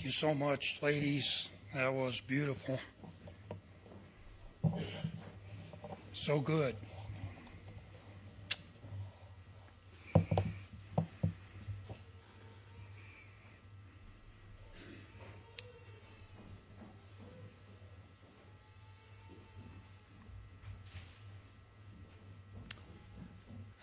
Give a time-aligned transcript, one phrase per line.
[0.00, 1.50] Thank you so much, ladies.
[1.74, 2.80] That was beautiful.
[6.14, 6.74] So good.
[10.16, 10.22] I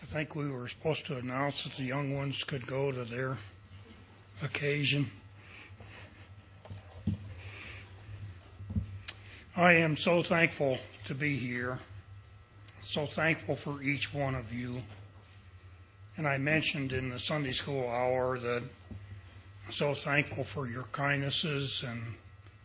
[0.06, 3.38] think we were supposed to announce that the young ones could go to their
[4.42, 5.12] occasion.
[9.58, 11.80] I am so thankful to be here.
[12.80, 14.80] So thankful for each one of you.
[16.16, 21.82] And I mentioned in the Sunday school hour that I'm so thankful for your kindnesses
[21.84, 22.00] and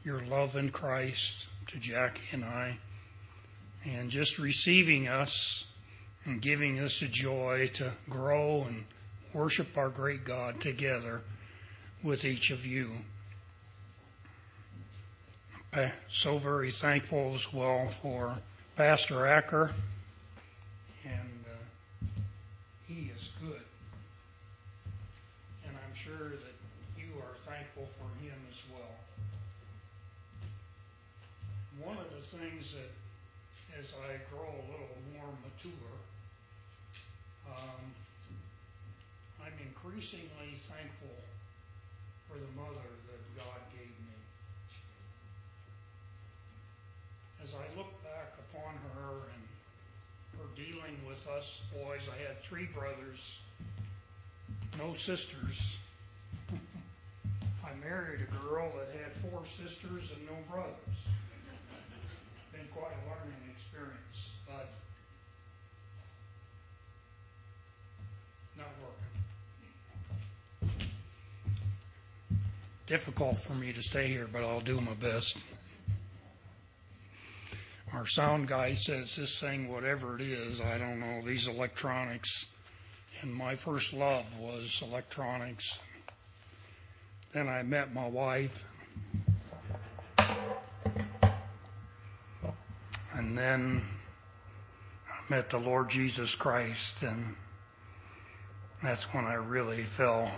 [0.05, 2.77] your love in Christ to Jackie and I.
[3.85, 5.65] And just receiving us
[6.25, 8.83] and giving us a joy to grow and
[9.33, 11.21] worship our great God together
[12.03, 12.91] with each of you
[16.09, 18.37] so very thankful as well for
[18.75, 19.71] Pastor Acker,
[21.03, 22.07] and uh,
[22.87, 23.61] he is good.
[25.65, 26.55] And I'm sure that
[26.95, 28.93] you are thankful for him as well.
[31.81, 35.93] One of the things that, as I grow a little more mature,
[37.49, 37.81] um,
[39.41, 41.17] I'm increasingly thankful
[42.29, 44.13] for the mother that God gave me.
[47.53, 49.43] As I look back upon her and
[50.39, 53.37] her dealing with us boys, I had three brothers,
[54.77, 55.77] no sisters.
[56.51, 60.73] I married a girl that had four sisters and no brothers.
[62.51, 64.69] Been quite a learning experience, but
[68.57, 68.69] not
[70.61, 70.79] working.
[72.85, 75.37] Difficult for me to stay here, but I'll do my best
[77.93, 82.47] our sound guy says this thing, whatever it is, I don't know, these electronics.
[83.21, 85.77] And my first love was electronics.
[87.33, 88.65] Then I met my wife.
[93.15, 93.85] And then
[95.07, 97.35] I met the Lord Jesus Christ, and
[98.81, 100.31] that's when I really fell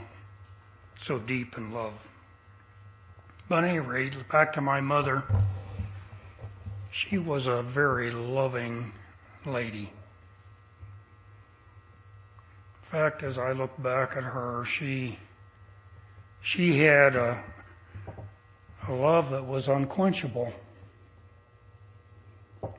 [1.01, 1.93] so deep in love.
[3.47, 5.23] But at any rate, back to my mother.
[6.95, 8.93] She was a very loving
[9.45, 9.91] lady.
[12.81, 15.19] In fact, as I look back at her, she
[16.41, 17.43] she had a,
[18.87, 20.53] a love that was unquenchable.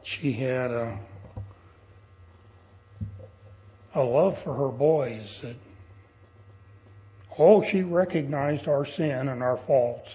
[0.03, 0.99] She had a
[3.95, 5.57] a love for her boys that
[7.39, 10.11] oh she recognized our sin and our faults.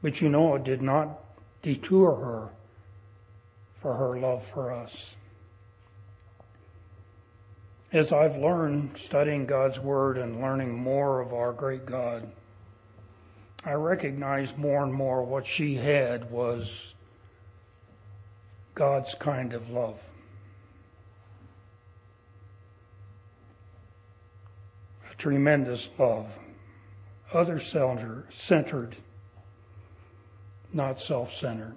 [0.00, 1.23] But you know it did not
[1.64, 2.48] detour her
[3.80, 5.14] for her love for us.
[7.90, 12.30] As I've learned studying God's Word and learning more of our great God,
[13.64, 16.94] I recognize more and more what she had was
[18.74, 19.98] God's kind of love.
[25.10, 26.26] A tremendous love,
[27.32, 28.96] other centered,
[30.74, 31.74] not self-centered.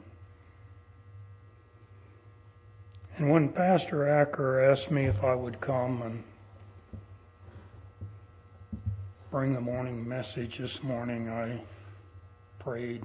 [3.17, 6.23] And when Pastor Acker asked me if I would come and
[9.31, 11.61] bring the morning message this morning, I
[12.59, 13.03] prayed.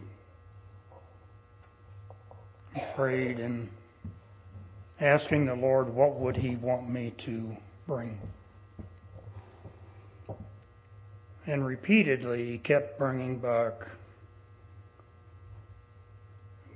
[2.94, 3.68] Prayed and
[5.00, 8.18] asking the Lord what would he want me to bring.
[11.46, 13.72] And repeatedly he kept bringing back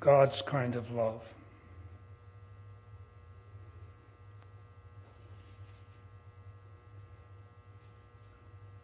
[0.01, 1.23] God's kind of love.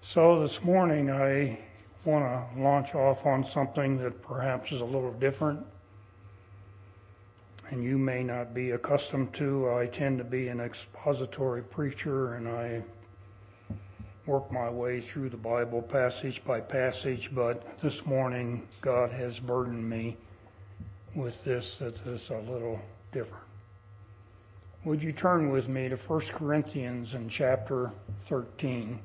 [0.03, 1.59] So this morning I
[2.05, 5.65] want to launch off on something that perhaps is a little different
[7.71, 9.73] and you may not be accustomed to.
[9.73, 12.83] I tend to be an expository preacher and I
[14.27, 19.89] work my way through the Bible passage by passage, but this morning God has burdened
[19.89, 20.19] me
[21.15, 22.81] with this that is a little
[23.13, 23.45] different.
[24.85, 27.91] Would you turn with me to 1 Corinthians in chapter
[28.29, 28.99] 13?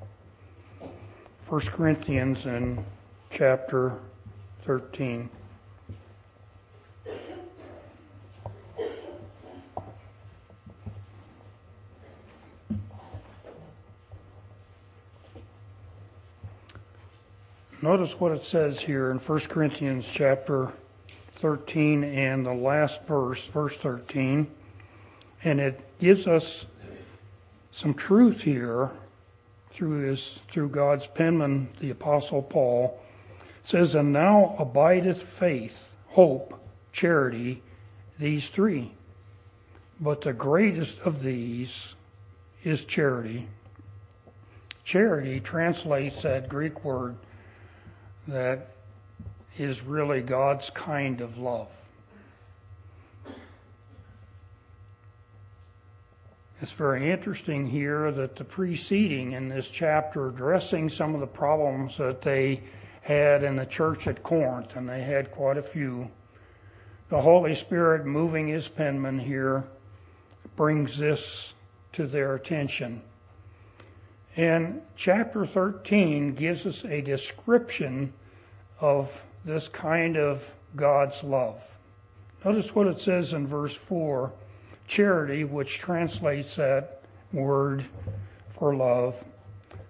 [1.48, 2.84] 1 Corinthians in
[3.30, 3.92] chapter
[4.64, 5.30] 13.
[17.80, 20.72] Notice what it says here in 1 Corinthians chapter
[21.40, 24.46] 13 and the last verse, verse 13.
[25.44, 26.66] And it gives us
[27.70, 28.90] some truth here
[29.72, 33.00] through his, through God's penman, the apostle Paul.
[33.62, 36.60] It says, and now abideth faith, hope,
[36.92, 37.62] charity,
[38.18, 38.92] these three.
[40.00, 41.70] But the greatest of these
[42.64, 43.48] is charity.
[44.84, 47.16] Charity translates that Greek word
[48.26, 48.70] that
[49.58, 51.68] is really God's kind of love.
[56.60, 61.96] It's very interesting here that the preceding in this chapter addressing some of the problems
[61.98, 62.62] that they
[63.02, 66.08] had in the church at Corinth, and they had quite a few.
[67.10, 69.64] The Holy Spirit moving his penman here
[70.56, 71.52] brings this
[71.92, 73.02] to their attention.
[74.36, 78.12] And chapter 13 gives us a description
[78.80, 79.10] of
[79.48, 80.42] this kind of
[80.76, 81.60] God's love.
[82.44, 84.30] Notice what it says in verse 4
[84.86, 87.02] charity, which translates that
[87.32, 87.84] word
[88.58, 89.14] for love,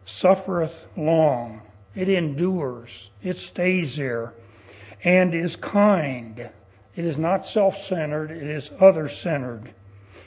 [0.06, 1.60] suffereth long.
[1.94, 3.10] It endures.
[3.22, 4.32] It stays there
[5.04, 6.48] and is kind.
[6.94, 8.30] It is not self-centered.
[8.30, 9.74] It is other-centered.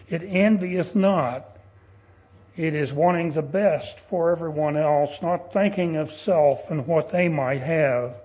[0.10, 1.58] It envieth not.
[2.58, 7.30] It is wanting the best for everyone else, not thinking of self and what they
[7.30, 8.16] might have.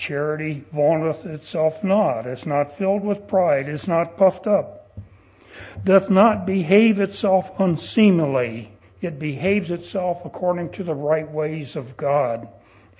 [0.00, 4.98] Charity vaunteth itself not, is not filled with pride, is not puffed up,
[5.84, 12.48] doth not behave itself unseemly, it behaves itself according to the right ways of God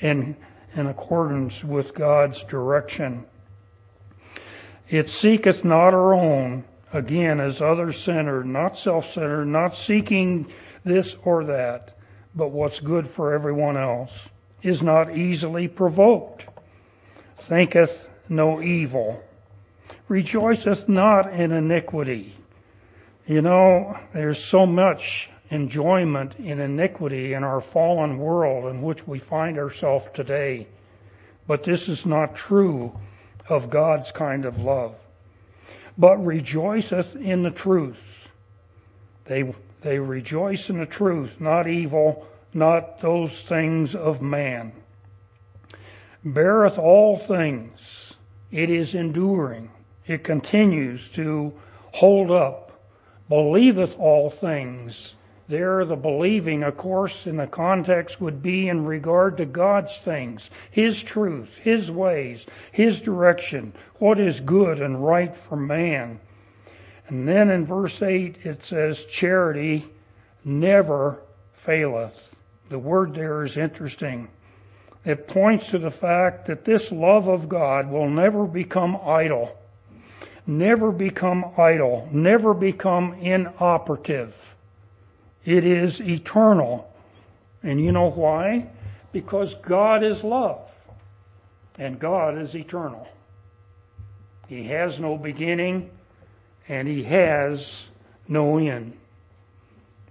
[0.02, 0.37] and
[0.76, 3.25] in accordance with God's direction.
[4.91, 10.53] It seeketh not her own, again, as other centered, not self centered, not seeking
[10.85, 11.96] this or that,
[12.35, 14.12] but what's good for everyone else,
[14.62, 16.44] is not easily provoked
[17.50, 19.20] thinketh no evil,
[20.06, 22.32] rejoiceth not in iniquity.
[23.26, 29.19] You know, there's so much enjoyment in iniquity in our fallen world in which we
[29.19, 30.69] find ourselves today.
[31.49, 32.97] But this is not true
[33.49, 34.94] of God's kind of love.
[35.99, 37.99] But rejoiceth in the truth.
[39.25, 44.70] They, they rejoice in the truth, not evil, not those things of man
[46.25, 47.78] beareth all things.
[48.50, 49.70] It is enduring.
[50.06, 51.52] It continues to
[51.93, 52.72] hold up.
[53.28, 55.14] Believeth all things.
[55.49, 60.49] There, the believing, of course, in the context would be in regard to God's things,
[60.70, 66.20] His truth, His ways, His direction, what is good and right for man.
[67.08, 69.90] And then in verse 8 it says, Charity
[70.44, 71.19] never
[71.64, 72.34] faileth.
[72.69, 74.28] The word there is interesting.
[75.05, 79.56] It points to the fact that this love of God will never become idle,
[80.47, 84.35] never become idle, never become inoperative.
[85.44, 86.87] It is eternal.
[87.62, 88.69] And you know why?
[89.12, 90.70] Because God is love,
[91.79, 93.08] and God is eternal.
[94.49, 95.91] He has no beginning,
[96.69, 97.73] and He has
[98.29, 98.96] no end.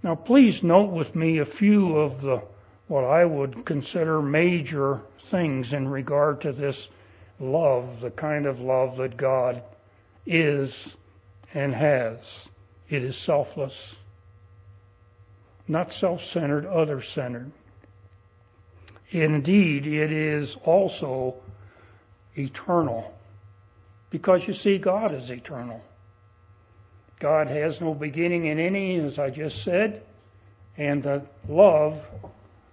[0.02, 2.42] Now, please note with me a few of the
[2.90, 5.00] what I would consider major
[5.30, 6.90] things in regard to this
[7.40, 9.62] love, the kind of love that God
[10.26, 10.74] is
[11.54, 12.18] and has.
[12.90, 13.96] It is selfless,
[15.68, 17.52] not self-centered, other-centered.
[19.12, 21.36] Indeed, it is also
[22.36, 23.14] eternal.
[24.10, 25.84] Because you see, God is eternal.
[27.20, 30.02] God has no beginning in any, as I just said,
[30.76, 32.02] and the love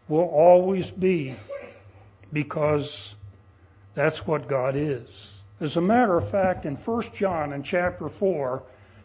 [0.09, 1.37] will always be
[2.33, 3.15] because
[3.95, 5.09] that's what God is.
[5.61, 8.63] As a matter of fact, in 1 John in chapter 4,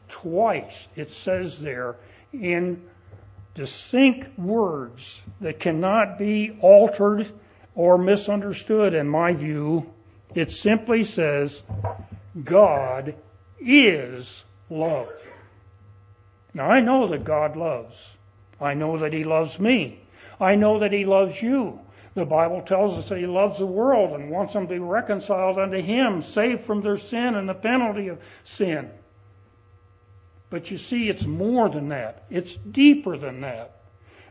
[0.09, 1.95] twice it says there
[2.33, 2.81] in
[3.55, 7.31] distinct words that cannot be altered
[7.73, 9.89] or misunderstood in my view,
[10.35, 11.61] it simply says,
[12.43, 13.15] God
[13.59, 15.09] is love.
[16.53, 17.95] Now I know that God loves.
[18.59, 20.00] I know that He loves me.
[20.41, 21.79] I know that He loves you.
[22.15, 25.57] The Bible tells us that He loves the world and wants them to be reconciled
[25.57, 28.89] unto Him, saved from their sin and the penalty of sin.
[30.49, 32.25] But you see, it's more than that.
[32.29, 33.77] It's deeper than that.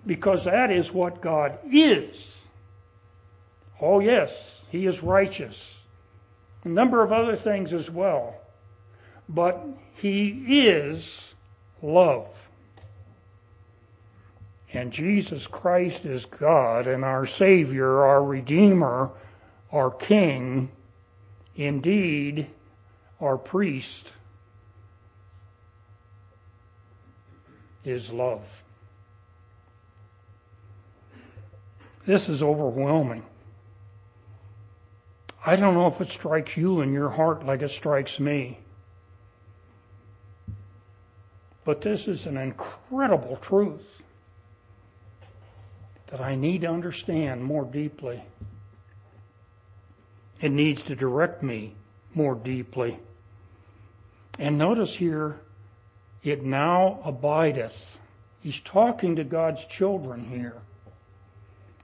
[0.05, 2.17] Because that is what God is.
[3.81, 4.31] Oh, yes,
[4.69, 5.57] He is righteous.
[6.65, 8.35] A number of other things as well.
[9.29, 10.29] But He
[10.67, 11.35] is
[11.81, 12.29] love.
[14.73, 19.11] And Jesus Christ is God and our Savior, our Redeemer,
[19.73, 20.71] our King,
[21.57, 22.47] indeed
[23.21, 24.13] our priest,
[27.85, 28.45] is love.
[32.07, 33.25] This is overwhelming.
[35.45, 38.61] I don't know if it strikes you in your heart like it strikes me.
[41.65, 43.83] But this is an incredible truth
[46.11, 48.23] that I need to understand more deeply.
[50.41, 51.75] It needs to direct me
[52.15, 52.99] more deeply.
[54.39, 55.39] And notice here,
[56.23, 57.99] it now abideth.
[58.41, 60.57] He's talking to God's children here.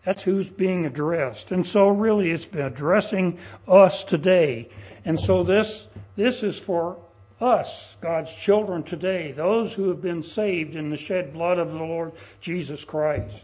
[0.04, 1.50] That's who's being addressed.
[1.50, 4.70] And so really it's been addressing us today.
[5.04, 6.96] And so this, this is for
[7.40, 7.68] us,
[8.00, 12.12] God's children today, those who have been saved in the shed blood of the Lord
[12.40, 13.42] Jesus Christ.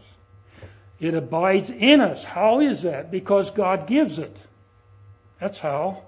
[1.03, 2.23] It abides in us.
[2.23, 3.11] How is that?
[3.11, 4.35] Because God gives it.
[5.39, 6.03] That's how.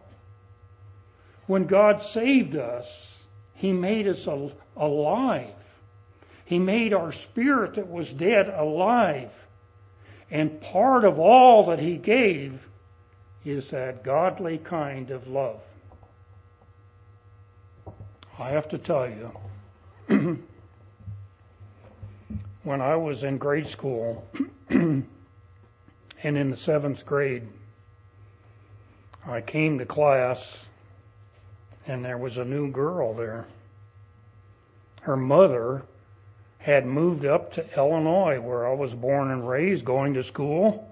[1.47, 2.85] When God saved us,
[3.55, 4.25] He made us
[4.77, 5.53] alive.
[6.45, 9.31] He made our spirit that was dead alive.
[10.31, 12.59] And part of all that He gave
[13.43, 15.59] is that godly kind of love.
[18.39, 19.31] I have to tell you,
[22.63, 24.27] when I was in grade school
[26.23, 27.47] and in the seventh grade,
[29.25, 30.39] I came to class
[31.87, 33.45] and there was a new girl there.
[35.01, 35.83] Her mother
[36.57, 40.89] had moved up to Illinois, where I was born and raised, going to school.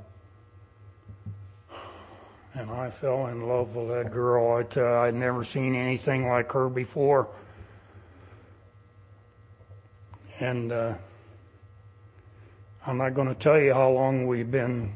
[2.53, 4.55] And I fell in love with that girl.
[4.55, 7.27] I tell you, I'd never seen anything like her before.
[10.39, 10.93] And uh,
[12.85, 14.91] I'm not going to tell you how long we've been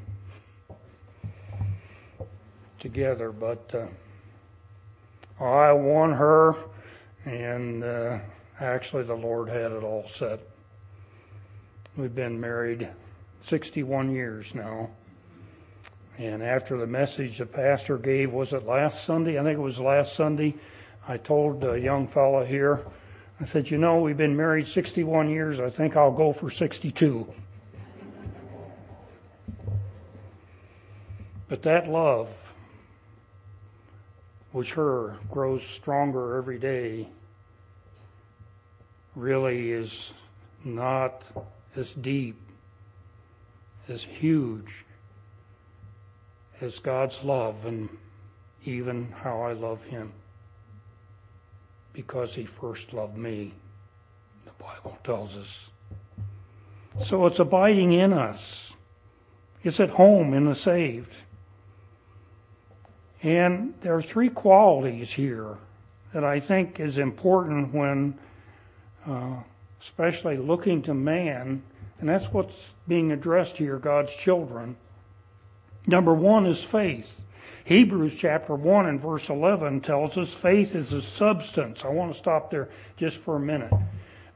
[2.81, 6.55] together, but uh, I won her,
[7.23, 8.19] and uh,
[8.59, 10.41] actually the Lord had it all set.
[11.95, 12.89] We've been married
[13.45, 14.89] 61 years now.
[16.17, 19.39] And after the message the pastor gave, was it last Sunday?
[19.39, 20.55] I think it was last Sunday.
[21.07, 22.81] I told a young fellow here,
[23.39, 25.61] I said, you know, we've been married 61 years.
[25.61, 27.33] I think I'll go for 62.
[31.49, 32.27] But that love,
[34.51, 37.07] which her grows stronger every day,
[39.15, 40.11] really is
[40.63, 41.23] not
[41.75, 42.39] as deep,
[43.87, 44.85] as huge
[46.59, 47.89] as God's love and
[48.65, 50.11] even how I love Him.
[51.93, 53.53] Because He first loved me,
[54.45, 57.07] the Bible tells us.
[57.07, 58.41] So it's abiding in us.
[59.63, 61.13] It's at home in the saved.
[63.23, 65.57] And there are three qualities here
[66.13, 68.17] that I think is important when
[69.07, 69.37] uh,
[69.81, 71.61] especially looking to man,
[71.99, 72.55] and that's what's
[72.87, 74.75] being addressed here, God's children.
[75.85, 77.09] Number one is faith.
[77.65, 81.83] Hebrews chapter 1 and verse 11 tells us faith is a substance.
[81.83, 83.73] I want to stop there just for a minute.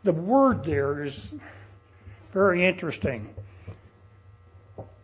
[0.03, 1.31] The word there is
[2.33, 3.29] very interesting.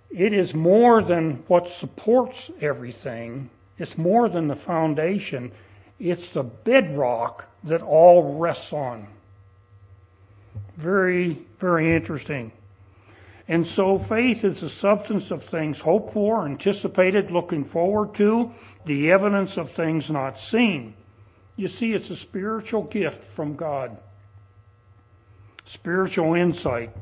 [0.09, 3.49] It is more than what supports everything.
[3.77, 5.51] It's more than the foundation.
[5.99, 9.07] It's the bedrock that all rests on.
[10.77, 12.51] Very, very interesting.
[13.47, 18.51] And so faith is the substance of things hoped for, anticipated, looking forward to,
[18.85, 20.93] the evidence of things not seen.
[21.55, 23.97] You see, it's a spiritual gift from God.
[25.73, 26.95] Spiritual insight.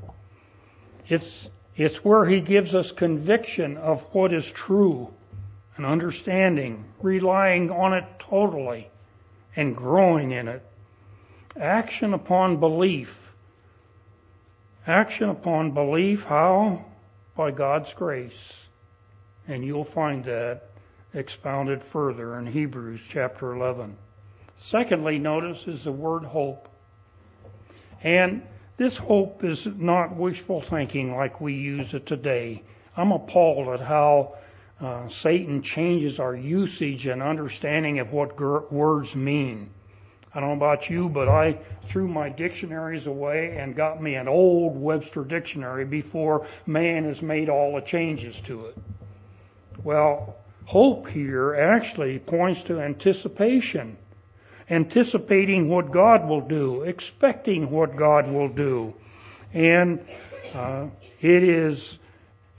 [1.07, 5.13] It's, it's where He gives us conviction of what is true
[5.77, 8.89] and understanding, relying on it totally
[9.55, 10.63] and growing in it.
[11.59, 13.09] Action upon belief
[14.87, 16.85] Action upon belief, how?
[17.35, 18.67] By God's grace.
[19.47, 20.69] And you'll find that
[21.15, 23.97] expounded further in Hebrews chapter 11.
[24.57, 26.69] Secondly, notice is the word hope.
[28.03, 28.43] And
[28.77, 32.61] this hope is not wishful thinking like we use it today.
[32.95, 34.35] I'm appalled at how
[34.81, 38.39] uh, Satan changes our usage and understanding of what
[38.71, 39.69] words mean.
[40.33, 44.27] I don't know about you, but I threw my dictionaries away and got me an
[44.27, 48.77] old Webster dictionary before man has made all the changes to it.
[49.81, 53.97] Well, hope here actually points to anticipation.
[54.69, 58.93] Anticipating what God will do, expecting what God will do.
[59.53, 60.05] And
[60.53, 60.87] uh,
[61.21, 61.97] it is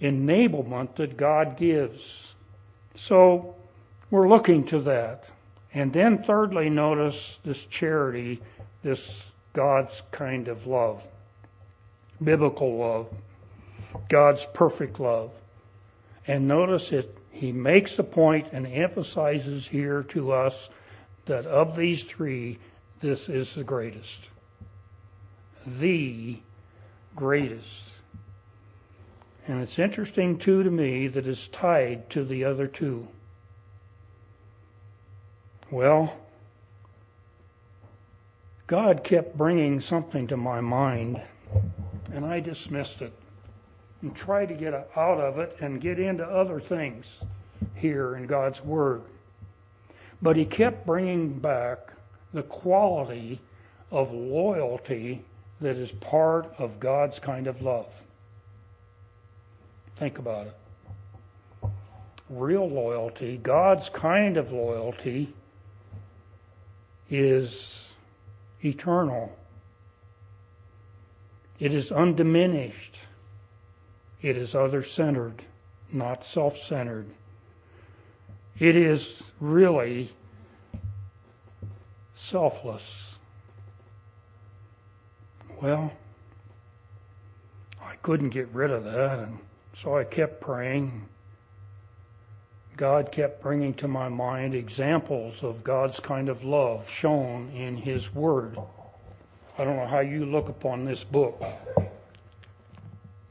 [0.01, 2.03] enablement that God gives.
[2.97, 3.55] So
[4.11, 5.25] we're looking to that.
[5.73, 8.41] And then thirdly, notice this charity,
[8.83, 9.01] this
[9.53, 11.03] God's kind of love.
[12.23, 13.09] Biblical love.
[14.09, 15.31] God's perfect love.
[16.27, 20.69] And notice it, he makes the point and emphasizes here to us
[21.27, 22.59] that of these three,
[23.01, 24.19] this is the greatest.
[25.67, 26.39] The
[27.15, 27.67] greatest.
[29.49, 33.07] And it's interesting too to me that it's tied to the other two.
[35.71, 36.13] Well,
[38.67, 41.23] God kept bringing something to my mind,
[42.13, 43.13] and I dismissed it
[44.03, 47.07] and tried to get out of it and get into other things
[47.75, 49.03] here in God's Word.
[50.21, 51.79] But He kept bringing back
[52.33, 53.41] the quality
[53.93, 55.25] of loyalty
[55.61, 57.87] that is part of God's kind of love.
[59.99, 60.57] Think about it.
[62.29, 65.33] Real loyalty, God's kind of loyalty,
[67.09, 67.93] is
[68.65, 69.35] eternal.
[71.59, 72.97] It is undiminished.
[74.21, 75.43] It is other centered,
[75.93, 77.07] not self centered.
[78.59, 79.07] It is
[79.41, 80.11] really
[82.17, 82.83] selfless.
[85.63, 85.93] Well,
[87.81, 89.39] I couldn't get rid of that, and
[89.83, 91.09] so I kept praying.
[92.77, 98.15] God kept bringing to my mind examples of God's kind of love shown in His
[98.15, 98.59] Word.
[99.59, 101.43] I don't know how you look upon this book.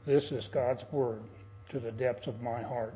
[0.04, 1.20] This is God's Word
[1.70, 2.94] to the depths of my heart.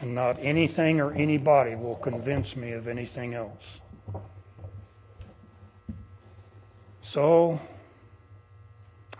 [0.00, 3.62] And not anything or anybody will convince me of anything else.
[7.02, 7.60] So,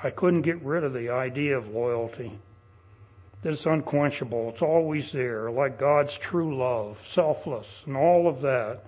[0.03, 2.33] I couldn't get rid of the idea of loyalty.
[3.43, 4.51] That it's unquenchable.
[4.51, 8.85] It's always there, like God's true love, selfless, and all of that.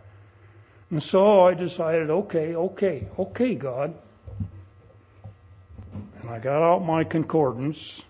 [0.91, 3.95] And so I decided, okay, okay, okay, God.
[6.21, 8.01] And I got out my concordance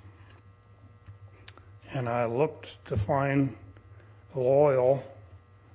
[1.94, 3.56] and I looked to find
[4.34, 5.02] loyal,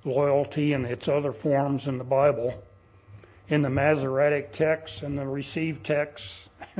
[0.03, 2.53] loyalty and its other forms in the Bible,
[3.47, 6.29] in the Masoretic text and the received text.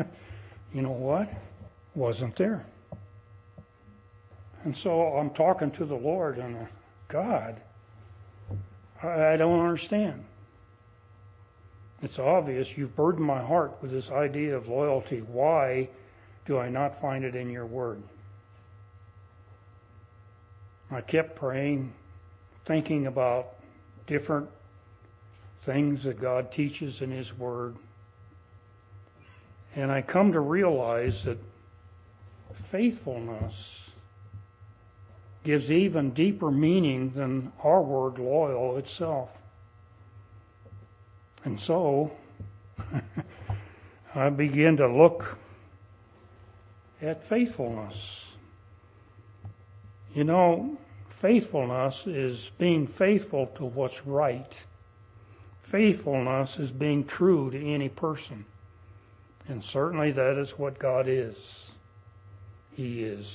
[0.74, 1.30] you know what?
[1.96, 2.66] Wasn't there.
[4.64, 6.66] And so I'm talking to the Lord and uh,
[7.08, 7.62] God,
[9.02, 10.26] I don't understand.
[12.02, 15.20] It's obvious you've burdened my heart with this idea of loyalty.
[15.20, 15.90] Why
[16.46, 18.02] do I not find it in your word?
[20.92, 21.94] I kept praying,
[22.66, 23.54] thinking about
[24.08, 24.50] different
[25.66, 27.76] things that God teaches in His Word.
[29.76, 31.38] And I come to realize that
[32.72, 33.54] faithfulness
[35.50, 39.30] gives even deeper meaning than our word loyal itself.
[41.44, 42.12] And so
[44.16, 45.40] I begin to look
[47.02, 47.96] at faithfulness.
[50.14, 50.78] You know,
[51.20, 54.56] faithfulness is being faithful to what's right.
[55.72, 58.46] Faithfulness is being true to any person.
[59.48, 61.36] And certainly that is what God is.
[62.76, 63.26] He is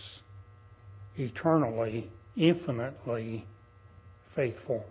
[1.16, 3.44] eternally, infinitely
[4.34, 4.84] faithful.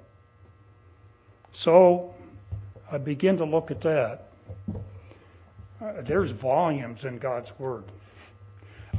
[1.54, 2.14] So
[2.92, 4.30] I begin to look at that.
[5.82, 7.84] Uh, there's volumes in God's Word.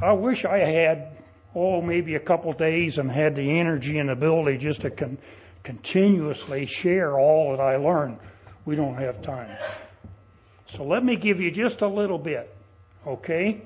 [0.01, 1.17] I wish I had,
[1.55, 5.17] oh, maybe a couple days and had the energy and ability just to con-
[5.63, 8.19] continuously share all that I learn.
[8.65, 9.57] We don't have time.
[10.75, 12.53] So let me give you just a little bit,
[13.07, 13.61] okay?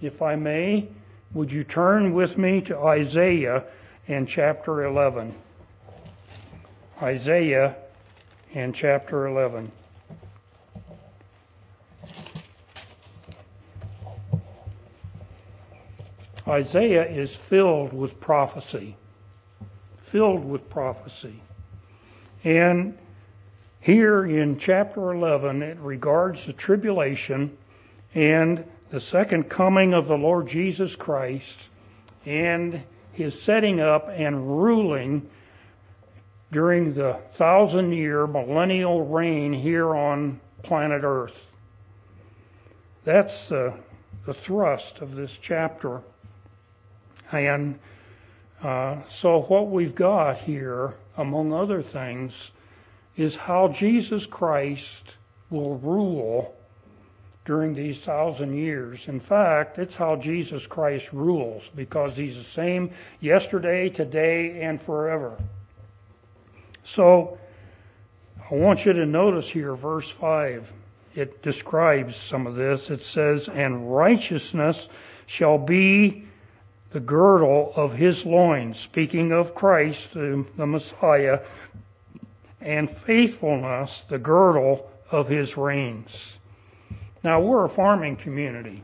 [0.00, 0.88] If I may,
[1.32, 3.64] would you turn with me to Isaiah
[4.06, 5.34] in chapter 11?
[7.02, 7.76] Isaiah
[8.52, 9.70] in chapter 11.
[16.48, 18.96] Isaiah is filled with prophecy.
[20.06, 21.40] Filled with prophecy.
[22.42, 22.98] And
[23.78, 27.56] here in chapter 11, it regards the tribulation
[28.14, 31.56] and the second coming of the Lord Jesus Christ
[32.26, 35.28] and his setting up and ruling
[36.50, 41.36] during the thousand year millennial reign here on planet Earth.
[43.04, 43.76] That's uh,
[44.26, 46.02] the thrust of this chapter.
[47.30, 47.78] And
[48.62, 52.32] uh, so, what we've got here, among other things,
[53.16, 55.14] is how Jesus Christ
[55.48, 56.54] will rule
[57.50, 59.08] during these thousand years.
[59.08, 65.36] In fact, it's how Jesus Christ rules because he's the same yesterday, today, and forever.
[66.84, 67.38] So,
[68.48, 70.70] I want you to notice here, verse 5.
[71.16, 72.88] It describes some of this.
[72.88, 74.78] It says, And righteousness
[75.26, 76.28] shall be
[76.92, 81.40] the girdle of his loins, speaking of Christ, the, the Messiah,
[82.60, 86.38] and faithfulness, the girdle of his reins.
[87.22, 88.82] Now, we're a farming community.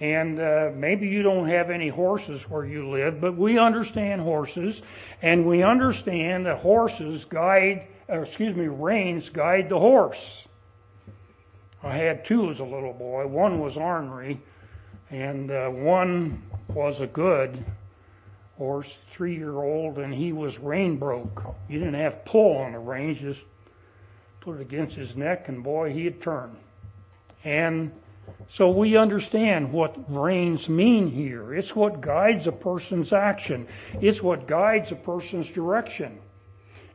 [0.00, 4.80] And uh, maybe you don't have any horses where you live, but we understand horses,
[5.22, 10.24] and we understand that horses guide, or excuse me, reins guide the horse.
[11.82, 13.26] I had two as a little boy.
[13.26, 14.40] One was ornery,
[15.10, 17.64] and uh, one was a good
[18.56, 21.42] horse, three year old, and he was rein broke.
[21.68, 23.40] You didn't have pull on the reins, just
[24.42, 26.56] put it against his neck, and boy, he'd turn.
[27.48, 27.92] And
[28.48, 31.54] so we understand what reins mean here.
[31.54, 33.66] It's what guides a person's action.
[34.02, 36.18] It's what guides a person's direction.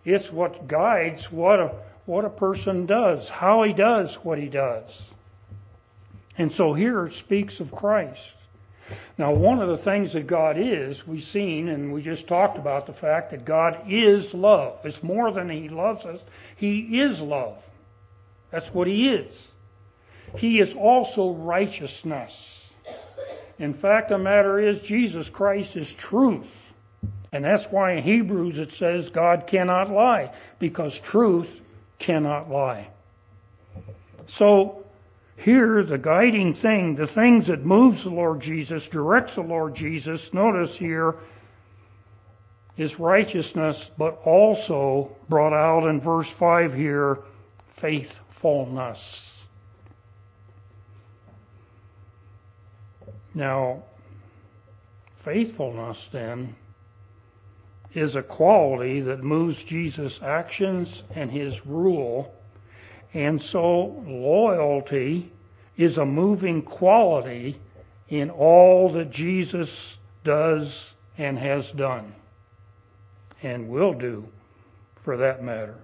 [0.06, 1.72] It's what guides what a,
[2.06, 4.92] what a person does, how he does what he does.
[6.38, 8.22] And so here it speaks of Christ.
[9.18, 12.86] Now, one of the things that God is, we've seen, and we just talked about
[12.86, 14.78] the fact that God is love.
[14.84, 16.20] It's more than He loves us,
[16.58, 17.58] He is love.
[18.52, 19.34] That's what He is.
[20.38, 22.34] He is also righteousness.
[23.60, 26.48] In fact, the matter is, Jesus Christ is truth.
[27.32, 31.50] And that's why in Hebrews it says God cannot lie, because truth
[32.00, 32.88] cannot lie.
[34.28, 34.86] So,
[35.38, 40.32] here, the guiding thing, the things that moves the Lord Jesus, directs the Lord Jesus,
[40.32, 41.15] notice here,
[42.78, 47.19] is righteousness, but also brought out in verse 5 here,
[47.78, 49.33] faithfulness.
[53.34, 53.84] Now,
[55.24, 56.56] faithfulness then
[57.93, 62.34] is a quality that moves Jesus' actions and his rule.
[63.13, 65.32] And so loyalty
[65.78, 67.60] is a moving quality
[68.10, 69.69] in all that Jesus
[70.24, 70.72] does
[71.17, 72.13] and has done
[73.41, 74.28] and will do
[75.04, 75.76] for that matter.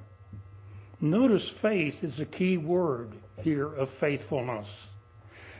[1.01, 4.67] Notice faith is a key word here of faithfulness.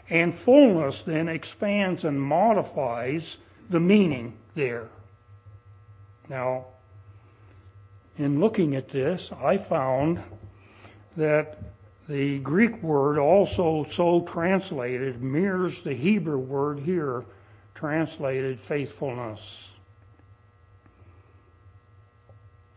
[0.09, 3.37] And fullness then expands and modifies
[3.69, 4.87] the meaning there.
[6.27, 6.65] Now,
[8.17, 10.21] in looking at this, I found
[11.15, 11.57] that
[12.07, 17.23] the Greek word also so translated mirrors the Hebrew word here
[17.75, 19.39] translated faithfulness.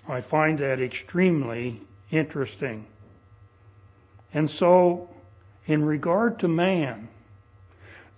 [0.07, 2.87] I find that extremely interesting.
[4.35, 5.09] And so,
[5.67, 7.09] in regard to man,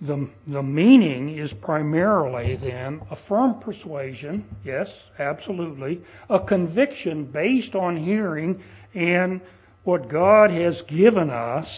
[0.00, 7.96] the, the meaning is primarily then a firm persuasion, yes, absolutely, a conviction based on
[7.96, 8.62] hearing
[8.94, 9.40] and
[9.84, 11.68] what God has given us,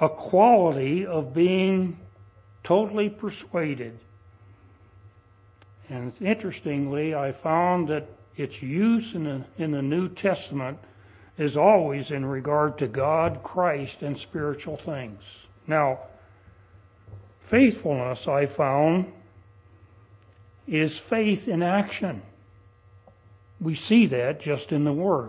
[0.00, 1.96] a quality of being
[2.64, 3.98] totally persuaded.
[5.88, 10.78] And interestingly, I found that its use in the, in the New Testament
[11.38, 15.22] is always in regard to God, Christ, and spiritual things.
[15.66, 16.00] Now,
[17.52, 19.12] Faithfulness, I found,
[20.66, 22.22] is faith in action.
[23.60, 25.28] We see that just in the Word.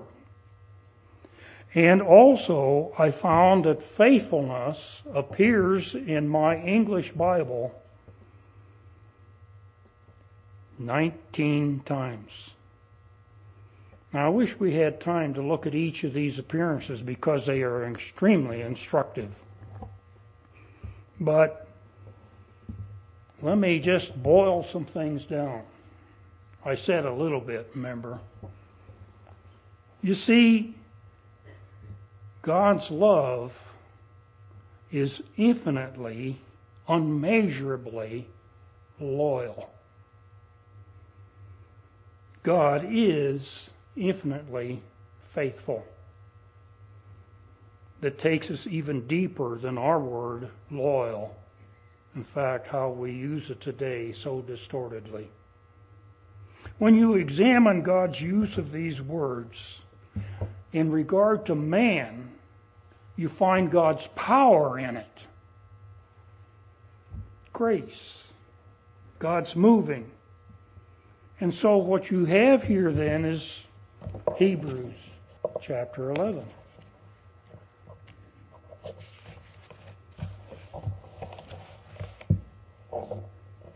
[1.76, 7.76] And also, I found that faithfulness appears in my English Bible
[10.80, 12.32] 19 times.
[14.14, 17.64] Now, I wish we had time to look at each of these appearances because they
[17.64, 19.30] are extremely instructive.
[21.20, 21.68] But
[23.44, 25.64] let me just boil some things down.
[26.64, 28.20] I said a little bit, remember.
[30.02, 30.78] You see,
[32.42, 33.52] God's love
[34.92, 36.40] is infinitely,
[36.88, 38.28] unmeasurably
[39.02, 39.70] loyal.
[42.44, 44.82] God is infinitely
[45.36, 45.84] faithful.
[48.00, 51.36] That takes us even deeper than our word, loyal
[52.16, 55.30] in fact, how we use it today so distortedly.
[56.78, 59.58] When you examine God's use of these words
[60.72, 62.30] in regard to man,
[63.16, 65.20] you find God's power in it.
[67.52, 68.24] Grace.
[69.20, 70.10] God's moving.
[71.40, 73.48] And so what you have here then is
[74.38, 74.96] Hebrews
[75.62, 76.44] chapter 11.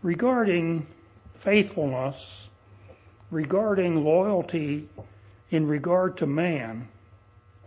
[0.02, 0.86] Regarding
[1.40, 2.48] faithfulness,
[3.32, 4.88] regarding loyalty
[5.52, 6.88] in regard to man,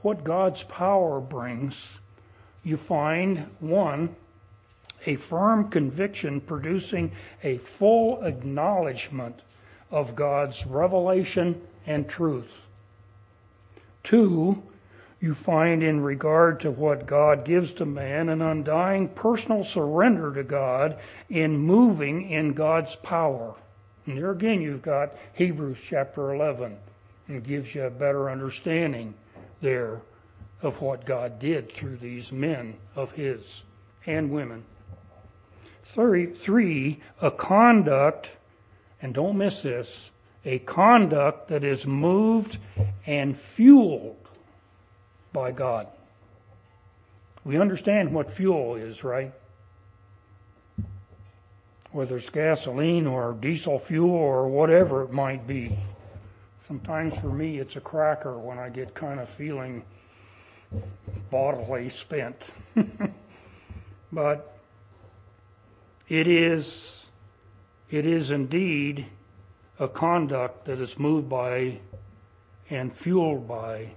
[0.03, 1.75] what God's power brings,
[2.63, 4.15] you find one,
[5.07, 7.13] a firm conviction producing
[7.43, 9.41] a full acknowledgement
[9.91, 12.51] of God's revelation and truth.
[14.05, 14.63] Two,
[15.21, 20.43] you find in regard to what God gives to man an undying personal surrender to
[20.43, 23.55] God in moving in God's power.
[24.07, 26.77] And there again you've got Hebrews chapter 11
[27.29, 29.15] and gives you a better understanding
[29.61, 30.01] there
[30.63, 33.41] of what God did through these men of His
[34.07, 34.65] and women.
[35.95, 38.31] Three, three, a conduct,
[39.03, 39.89] and don't miss this,
[40.45, 42.57] a conduct that is moved
[43.07, 44.20] and fueled
[45.33, 45.87] by God.
[47.45, 49.33] We understand what fuel is, right?
[51.93, 55.77] Whether it's gasoline or diesel fuel or whatever it might be.
[56.67, 59.83] Sometimes for me it's a cracker when I get kind of feeling
[61.31, 62.37] bodily spent.
[64.13, 64.57] but
[66.09, 66.67] it is
[67.91, 69.07] it is indeed
[69.81, 71.79] a conduct that is moved by
[72.69, 73.91] and fueled by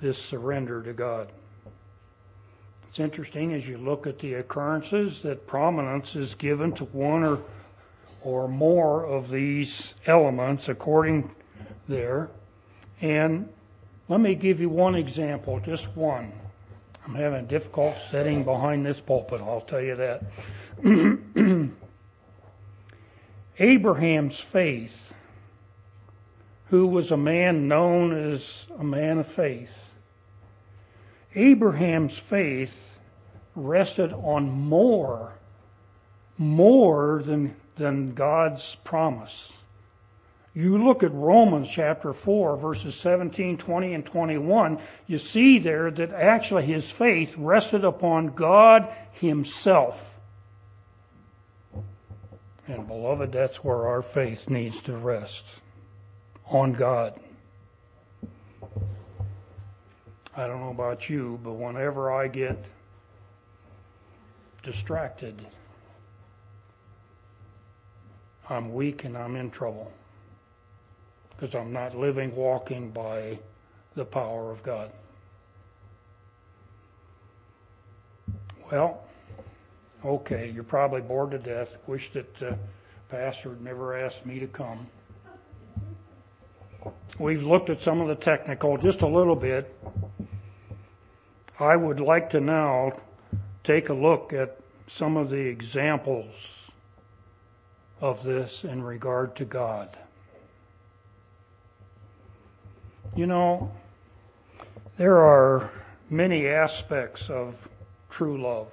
[0.00, 1.30] this surrender to God.
[2.88, 7.40] It's interesting as you look at the occurrences that prominence is given to one or
[8.22, 11.30] or more of these elements according
[11.88, 12.28] there.
[13.00, 13.48] And
[14.08, 16.32] let me give you one example, just one.
[17.06, 20.22] I'm having a difficult sitting behind this pulpit, I'll tell you that.
[23.58, 25.07] Abraham's faith,
[26.70, 29.70] who was a man known as a man of faith,
[31.34, 32.98] Abraham's faith
[33.54, 35.32] rested on more,
[36.36, 39.34] more than, than God's promise.
[40.54, 46.10] You look at Romans chapter 4, verses 17, 20, and 21, you see there that
[46.10, 49.98] actually his faith rested upon God Himself.
[52.66, 55.44] And beloved, that's where our faith needs to rest
[56.50, 57.18] on God.
[60.36, 62.64] I don't know about you, but whenever I get
[64.62, 65.44] distracted,
[68.48, 69.92] I'm weak and I'm in trouble
[71.30, 73.38] because I'm not living, walking by
[73.94, 74.90] the power of God.
[78.70, 79.02] Well,
[80.04, 81.76] okay, you're probably bored to death.
[81.86, 82.54] Wish that uh,
[83.08, 84.86] Pastor never asked me to come.
[87.18, 89.74] We've looked at some of the technical just a little bit.
[91.58, 92.92] I would like to now
[93.64, 96.32] take a look at some of the examples
[98.00, 99.96] of this in regard to God.
[103.16, 103.72] You know,
[104.96, 105.70] there are
[106.08, 107.54] many aspects of
[108.10, 108.68] true love.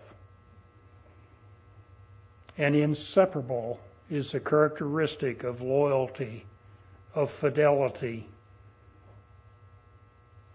[2.58, 6.46] And inseparable is the characteristic of loyalty,
[7.16, 8.28] of fidelity,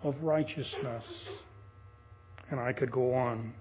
[0.02, 1.04] of righteousness.
[2.50, 3.52] And I could go on.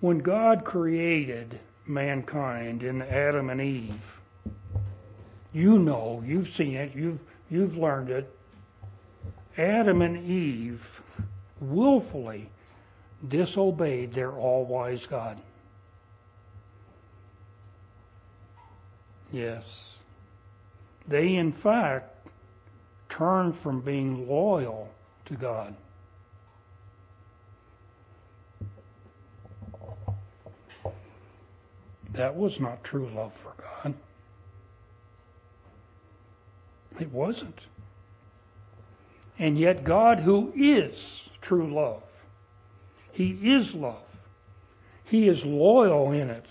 [0.00, 4.00] When God created mankind in Adam and Eve,
[5.52, 7.18] you know, you've seen it, you've,
[7.50, 8.32] you've learned it,
[9.56, 10.84] Adam and Eve
[11.60, 12.48] willfully
[13.26, 15.40] disobeyed their all wise God.
[19.32, 19.87] Yes.
[21.08, 22.14] They, in fact,
[23.08, 24.88] turned from being loyal
[25.26, 25.74] to God.
[32.12, 33.94] That was not true love for God.
[37.00, 37.60] It wasn't.
[39.38, 42.02] And yet, God, who is true love,
[43.12, 44.02] He is love,
[45.04, 46.44] He is loyal in it,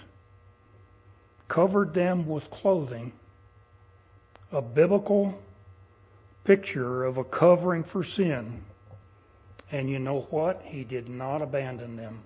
[1.47, 3.11] covered them with clothing,
[4.51, 5.37] a biblical
[6.43, 8.63] picture of a covering for sin.
[9.71, 10.61] And you know what?
[10.63, 12.21] He did not abandon them.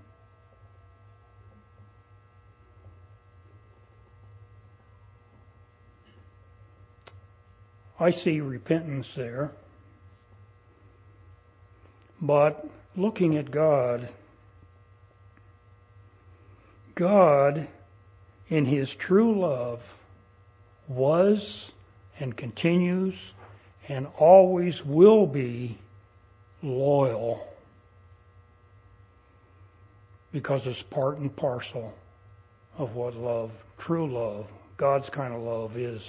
[8.00, 9.52] I see repentance there.
[12.20, 14.10] But looking at God,
[16.96, 17.68] God,
[18.50, 19.82] in His true love,
[20.88, 21.72] was
[22.22, 23.16] and continues
[23.90, 25.78] and always will be
[26.62, 27.46] loyal
[30.32, 31.94] because it's part and parcel
[32.78, 36.02] of what love, true love, God's kind of love is.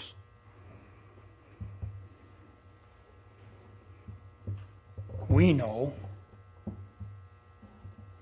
[5.29, 5.93] We know,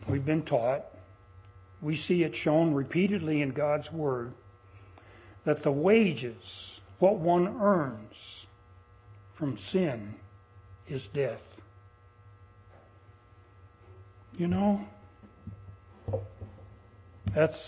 [0.09, 0.87] we've been taught,
[1.83, 4.33] we see it shown repeatedly in God's Word
[5.44, 8.15] that the wages, what one earns
[9.35, 10.15] from sin,
[10.87, 11.41] is death.
[14.37, 14.85] You know,
[17.35, 17.59] that's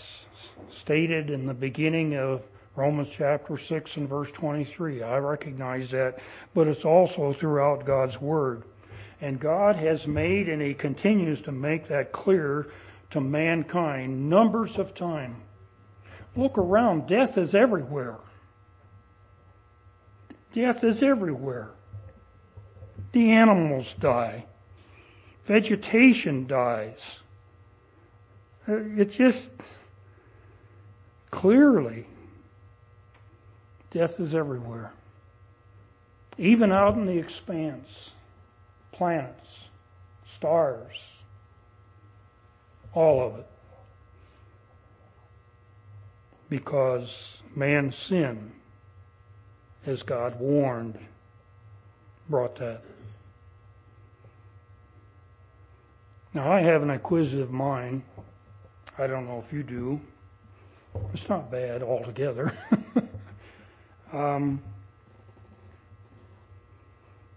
[0.69, 2.41] stated in the beginning of
[2.75, 5.03] Romans chapter 6 and verse 23.
[5.03, 6.19] I recognize that,
[6.53, 8.63] but it's also throughout God's Word.
[9.21, 12.67] And God has made and He continues to make that clear
[13.11, 15.37] to mankind numbers of times.
[16.35, 18.17] Look around, death is everywhere.
[20.53, 21.69] Death is everywhere.
[23.11, 24.45] The animals die.
[25.47, 26.99] Vegetation dies.
[28.67, 29.49] Uh, it's just
[31.31, 32.05] clearly
[33.91, 34.91] death is everywhere.
[36.37, 38.11] Even out in the expanse,
[38.91, 39.49] planets,
[40.35, 40.97] stars,
[42.93, 43.47] all of it.
[46.49, 47.09] Because
[47.55, 48.51] man's sin,
[49.85, 50.97] as God warned,
[52.29, 52.81] brought that.
[56.33, 58.03] Now I have an acquisitive mind.
[58.97, 59.99] I don't know if you do.
[61.13, 62.57] It's not bad altogether.
[64.13, 64.61] um,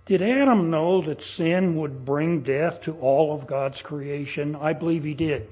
[0.07, 4.55] did Adam know that sin would bring death to all of God's creation?
[4.55, 5.49] I believe he did.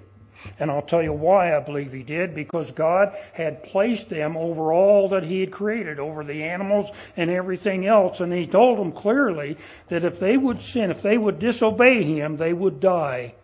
[0.58, 4.72] And I'll tell you why I believe he did, because God had placed them over
[4.72, 8.92] all that he had created, over the animals and everything else, and he told them
[8.92, 9.56] clearly
[9.88, 13.34] that if they would sin, if they would disobey him, they would die.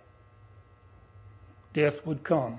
[1.72, 2.58] Death would come.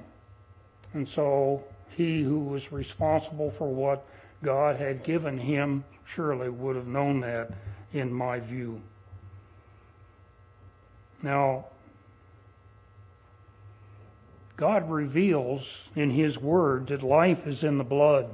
[0.94, 1.64] And so
[1.96, 4.06] he who was responsible for what
[4.44, 7.52] God had given him surely would have known that
[7.94, 8.82] in my view.
[11.22, 11.66] Now,
[14.62, 15.64] God reveals
[15.96, 18.30] in His Word that life is in the blood.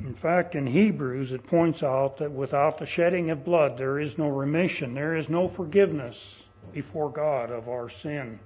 [0.00, 4.18] In fact, in Hebrews, it points out that without the shedding of blood, there is
[4.18, 6.22] no remission, there is no forgiveness
[6.74, 8.38] before God of our sin.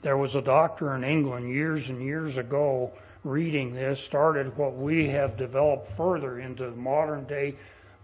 [0.00, 2.92] There was a doctor in England years and years ago
[3.24, 7.56] reading this started what we have developed further into modern day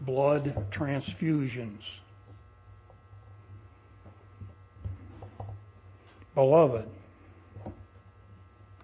[0.03, 1.81] blood transfusions.
[6.37, 6.89] Beloved,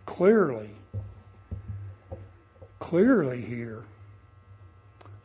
[0.04, 0.70] clearly,
[2.80, 3.84] clearly here,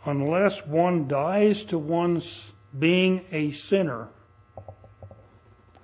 [0.05, 4.09] unless one dies to one's being a sinner,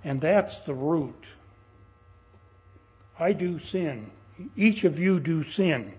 [0.04, 1.26] and that's the root.
[3.20, 4.12] I do sin
[4.56, 5.94] each of you do sin.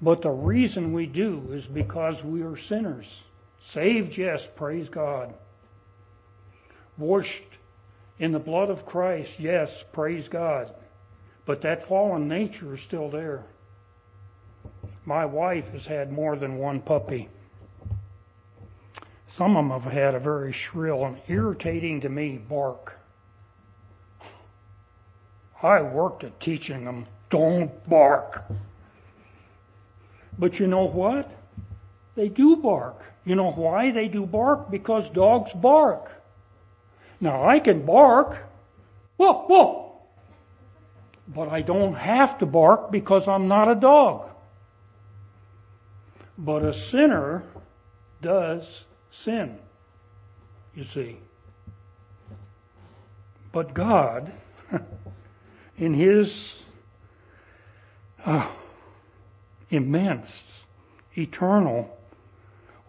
[0.00, 3.06] But the reason we do is because we are sinners.
[3.66, 5.34] Saved, yes, praise God.
[6.98, 7.42] Washed
[8.18, 10.72] in the blood of Christ, yes, praise God.
[11.46, 13.44] But that fallen nature is still there.
[15.04, 17.28] My wife has had more than one puppy.
[19.28, 22.96] Some of them have had a very shrill and irritating to me bark.
[25.62, 28.44] I worked at teaching them don't bark.
[30.38, 31.30] But you know what?
[32.14, 33.02] They do bark.
[33.24, 34.70] You know why they do bark?
[34.70, 36.10] Because dogs bark.
[37.24, 38.36] Now I can bark.
[39.16, 39.92] Whoa, whoa.
[41.26, 44.28] But I don't have to bark because I'm not a dog.
[46.36, 47.42] But a sinner
[48.20, 49.56] does sin,
[50.74, 51.16] you see.
[53.52, 54.30] But God,
[55.78, 56.30] in His
[58.26, 58.54] oh,
[59.70, 60.30] immense,
[61.16, 61.88] eternal,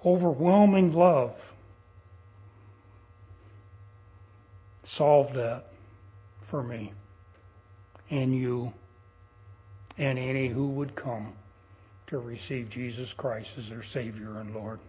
[0.03, 1.31] overwhelming love
[4.95, 5.65] solved that
[6.49, 6.91] for me
[8.09, 8.71] and you
[9.97, 11.33] and any who would come
[12.07, 14.79] to receive Jesus Christ as their Savior and Lord.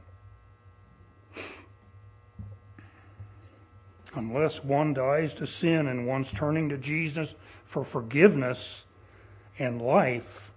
[4.14, 7.35] Unless one dies to sin and one's turning to Jesus
[7.66, 8.59] for forgiveness,
[9.59, 10.51] and life,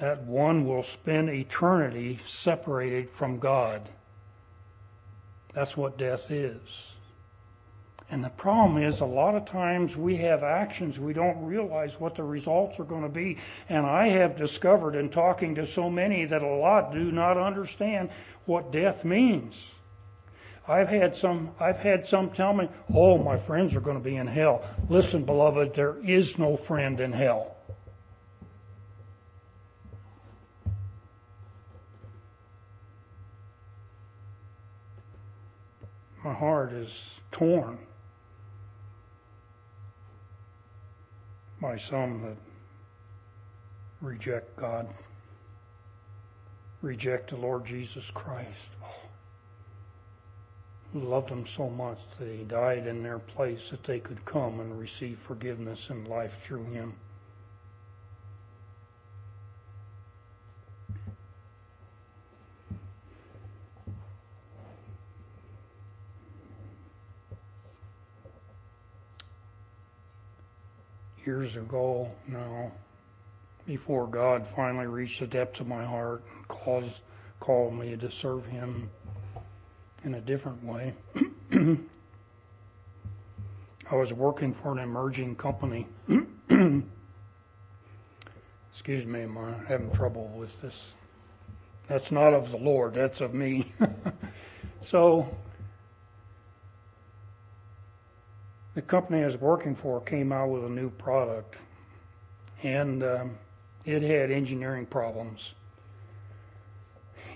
[0.00, 3.88] that one will spend eternity separated from God.
[5.54, 6.60] That's what death is.
[8.12, 12.14] And the problem is, a lot of times we have actions we don't realize what
[12.14, 13.38] the results are going to be.
[13.70, 18.10] And I have discovered in talking to so many that a lot do not understand
[18.44, 19.54] what death means.
[20.68, 24.16] I've had some I've had some tell me, "Oh, my friends are going to be
[24.16, 27.56] in hell." Listen, beloved, there is no friend in hell.
[36.22, 36.92] My heart is
[37.30, 37.78] torn
[41.62, 42.36] by some that
[44.00, 44.88] reject God,
[46.82, 48.70] reject the Lord Jesus Christ.
[50.92, 54.58] Who loved them so much that he died in their place that they could come
[54.58, 56.94] and receive forgiveness and life through him.
[71.26, 72.70] Years ago now,
[73.66, 77.00] before God finally reached the depths of my heart and caused,
[77.40, 78.90] called me to serve Him
[80.04, 80.94] in a different way.
[83.90, 85.86] I was working for an emerging company.
[88.72, 90.80] Excuse me, I'm uh, having trouble with this.
[91.88, 93.72] That's not of the Lord, that's of me.
[94.80, 95.28] so,
[98.74, 101.56] the company I was working for came out with a new product,
[102.62, 103.38] and um,
[103.84, 105.40] it had engineering problems.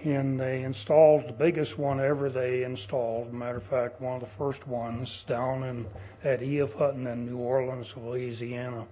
[0.04, 3.32] And they installed the biggest one ever they installed.
[3.32, 5.86] Matter of fact, one of the first ones down in
[6.22, 6.72] at E.F.
[6.74, 8.86] Hutton in New Orleans, Louisiana.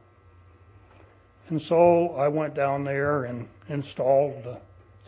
[1.50, 4.58] And so I went down there and installed the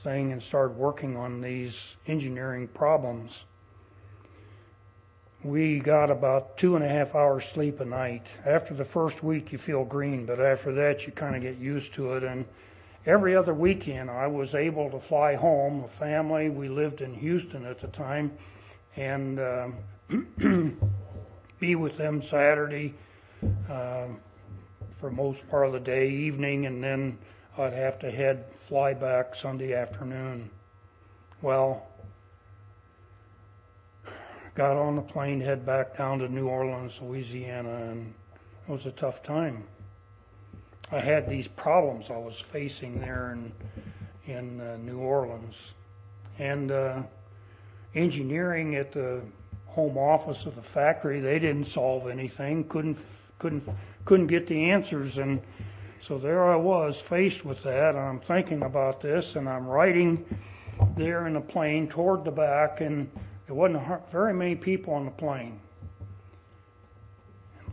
[0.02, 1.76] thing and started working on these
[2.06, 3.32] engineering problems
[5.46, 8.26] we got about two and a half hours sleep a night.
[8.44, 11.94] After the first week, you feel green, but after that, you kind of get used
[11.94, 12.24] to it.
[12.24, 12.44] And
[13.06, 15.84] every other weekend, I was able to fly home.
[15.84, 18.32] A family, we lived in Houston at the time,
[18.96, 20.78] and um,
[21.60, 22.94] be with them Saturday
[23.70, 24.06] uh,
[24.98, 27.18] for most part of the day, evening, and then
[27.56, 30.50] I'd have to head fly back Sunday afternoon.
[31.40, 31.86] Well,
[34.56, 38.14] got on the plane, head back down to New Orleans, Louisiana, and
[38.66, 39.64] it was a tough time.
[40.90, 43.52] I had these problems I was facing there in
[44.26, 45.54] in uh, New Orleans,
[46.38, 47.02] and uh,
[47.94, 49.20] engineering at the
[49.66, 52.98] home office of the factory they didn't solve anything, couldn't
[53.38, 53.68] couldn't
[54.06, 55.42] couldn't get the answers, and
[56.00, 57.90] so there I was faced with that.
[57.90, 60.24] And I'm thinking about this, and I'm writing
[60.96, 63.10] there in the plane toward the back, and
[63.46, 65.60] there wasn't very many people on the plane.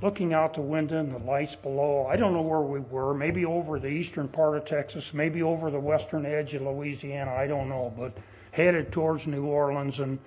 [0.02, 3.46] Looking out the window and the lights below, I don't know where we were, maybe
[3.46, 7.70] over the eastern part of Texas, maybe over the western edge of Louisiana, I don't
[7.70, 8.18] know, but
[8.52, 10.20] headed towards New Orleans and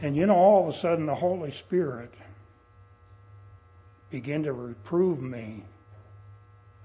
[0.00, 2.12] and you know all of a sudden the Holy Spirit
[4.10, 5.64] began to reprove me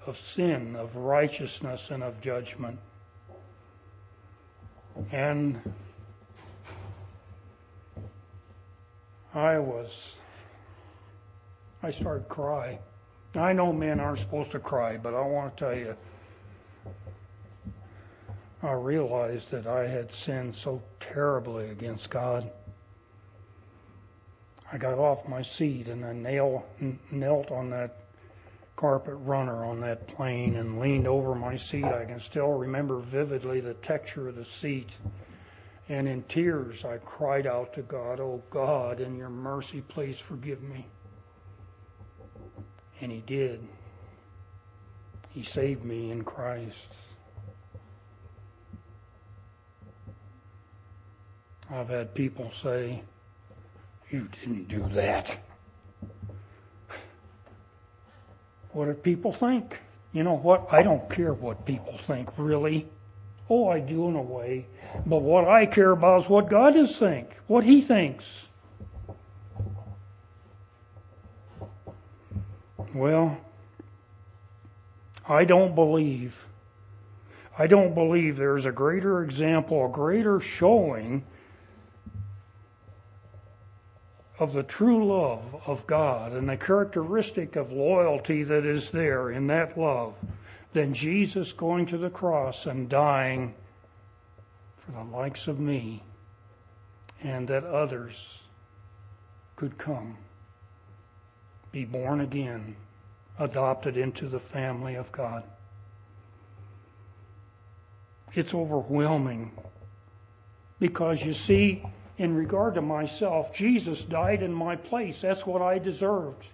[0.05, 2.79] of sin, of righteousness and of judgment.
[5.11, 5.61] And
[9.33, 9.89] I was,
[11.81, 12.79] I started crying.
[13.35, 15.95] I know men aren't supposed to cry, but I want to tell you,
[18.61, 22.49] I realized that I had sinned so terribly against God.
[24.71, 26.65] I got off my seat and I nail,
[27.11, 27.97] knelt on that
[28.75, 31.85] carpet runner on that plane and leaned over my seat.
[31.85, 34.89] I can still remember vividly the texture of the seat
[35.93, 40.63] and in tears, I cried out to God, Oh God, in your mercy, please forgive
[40.63, 40.87] me.
[42.99, 43.67] And He did.
[45.29, 46.75] He saved me in Christ.
[51.69, 53.03] I've had people say,
[54.09, 55.43] You didn't do that.
[58.71, 59.77] What do people think?
[60.11, 60.67] You know what?
[60.71, 62.87] I don't care what people think, really.
[63.49, 64.65] Oh, I do in a way.
[65.05, 68.25] But what I care about is what God is think, what He thinks.
[72.93, 73.37] Well,
[75.27, 76.35] I don't believe.
[77.57, 81.23] I don't believe there's a greater example, a greater showing
[84.39, 89.47] of the true love of God and the characteristic of loyalty that is there in
[89.47, 90.15] that love
[90.73, 93.53] than Jesus going to the cross and dying
[94.85, 96.03] for the likes of me
[97.21, 98.13] and that others
[99.55, 100.17] could come,
[101.71, 102.75] be born again,
[103.39, 105.43] adopted into the family of God.
[108.33, 109.51] It's overwhelming
[110.79, 111.83] because you see,
[112.17, 115.17] in regard to myself, Jesus died in my place.
[115.21, 116.45] That's what I deserved.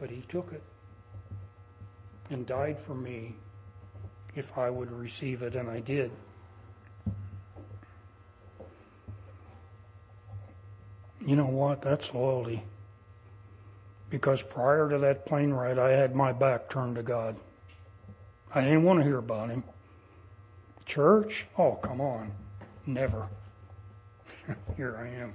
[0.00, 0.62] But he took it
[2.30, 3.34] and died for me
[4.34, 6.10] if I would receive it, and I did.
[11.26, 11.82] You know what?
[11.82, 12.62] That's loyalty.
[14.10, 17.36] Because prior to that plane ride, I had my back turned to God.
[18.54, 19.64] I didn't want to hear about Him.
[20.86, 21.46] Church?
[21.58, 22.30] Oh, come on.
[22.86, 23.26] Never.
[24.76, 25.32] Here I am.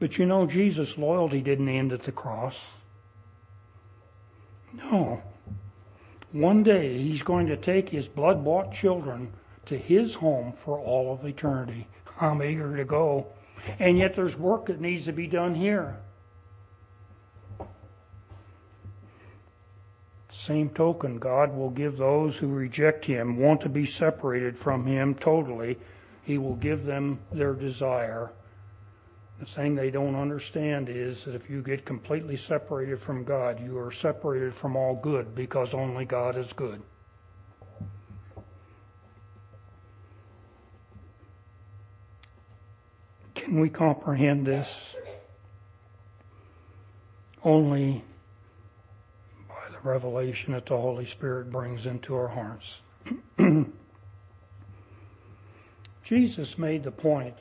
[0.00, 2.56] But you know, Jesus' loyalty didn't end at the cross.
[4.76, 5.22] No.
[6.32, 9.32] One day he's going to take his blood bought children
[9.66, 11.86] to his home for all of eternity.
[12.20, 13.26] I'm eager to go.
[13.78, 15.96] And yet there's work that needs to be done here.
[20.44, 25.14] Same token, God will give those who reject Him, want to be separated from Him
[25.14, 25.78] totally,
[26.22, 28.30] He will give them their desire.
[29.40, 33.76] The thing they don't understand is that if you get completely separated from God, you
[33.78, 36.80] are separated from all good because only God is good.
[43.34, 44.68] Can we comprehend this?
[47.42, 48.02] Only
[49.48, 52.64] by the revelation that the Holy Spirit brings into our hearts.
[56.04, 57.34] Jesus made the point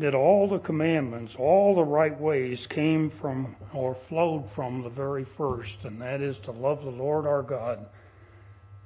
[0.00, 5.24] that all the commandments, all the right ways came from or flowed from the very
[5.36, 7.86] first, and that is to love the Lord our God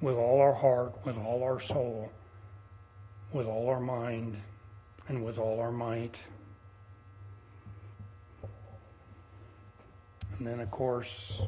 [0.01, 2.11] with all our heart, with all our soul,
[3.33, 4.37] with all our mind,
[5.09, 6.17] and with all our might.
[10.39, 11.41] And then, of course,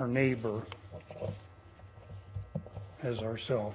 [0.00, 0.62] our neighbor
[3.02, 3.74] as ourself.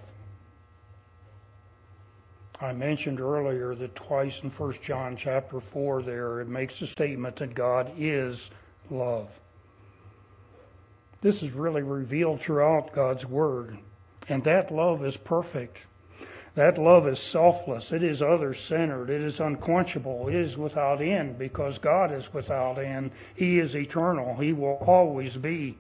[2.62, 7.36] I mentioned earlier that twice in 1 John chapter 4 there it makes the statement
[7.38, 8.50] that God is
[8.90, 9.30] love.
[11.22, 13.78] This is really revealed throughout God's Word.
[14.30, 15.78] And that love is perfect.
[16.56, 17.92] That love is selfless.
[17.92, 19.10] It is other centered.
[19.10, 20.30] It is unquenchable.
[20.30, 23.12] It is without end because God is without end.
[23.36, 24.36] He is eternal.
[24.38, 25.78] He will always be.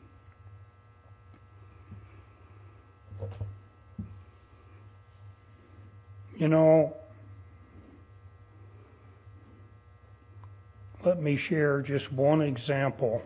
[6.45, 6.93] You know,
[11.03, 13.23] let me share just one example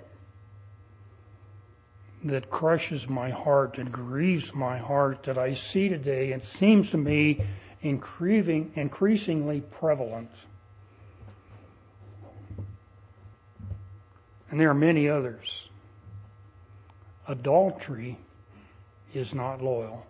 [2.24, 6.32] that crushes my heart, that grieves my heart, that I see today.
[6.32, 7.44] and seems to me
[7.82, 10.32] increasingly prevalent.
[14.50, 15.46] And there are many others.
[17.28, 18.18] Adultery
[19.14, 20.06] is not loyal.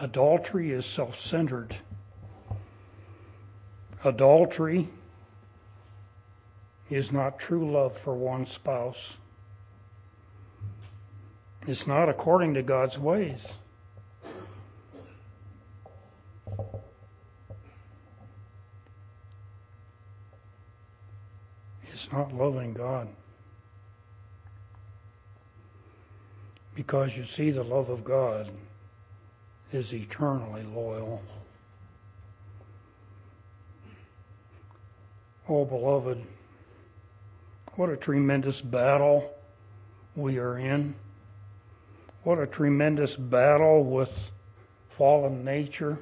[0.00, 1.76] Adultery is self centered.
[4.04, 4.88] Adultery
[6.88, 9.14] is not true love for one spouse.
[11.66, 13.44] It's not according to God's ways.
[21.92, 23.08] It's not loving God.
[26.76, 28.48] Because you see, the love of God
[29.72, 31.22] is eternally loyal.
[35.48, 36.22] Oh, beloved,
[37.76, 39.30] what a tremendous battle
[40.14, 40.94] we are in.
[42.24, 44.10] What a tremendous battle with
[44.96, 45.98] fallen nature,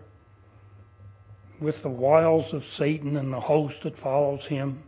[1.60, 4.82] with the wiles of Satan and the host that follows him.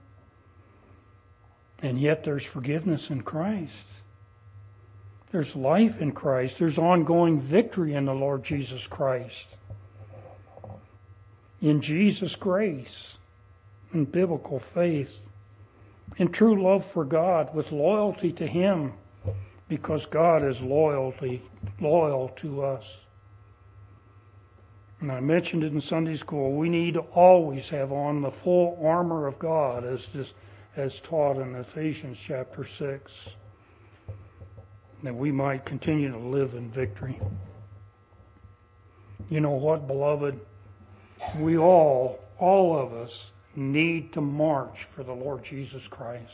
[1.81, 3.73] And yet there's forgiveness in Christ.
[5.31, 6.57] There's life in Christ.
[6.59, 9.47] There's ongoing victory in the Lord Jesus Christ.
[11.61, 13.17] In Jesus' grace,
[13.93, 15.15] in biblical faith,
[16.17, 18.93] in true love for God, with loyalty to Him,
[19.69, 21.43] because God is loyalty,
[21.81, 22.85] loyal to us.
[25.01, 26.57] And I mentioned it in Sunday school.
[26.57, 30.33] We need to always have on the full armor of God, as this,
[30.77, 33.13] as taught in Ephesians chapter six
[35.03, 37.21] that we might continue to live in victory.
[39.31, 40.41] You know what, beloved?
[41.39, 43.13] We all, all of us,
[43.55, 46.33] need to march for the Lord Jesus Christ.